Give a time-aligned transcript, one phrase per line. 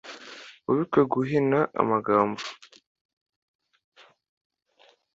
[0.65, 2.43] Wibuke guhina amagambo!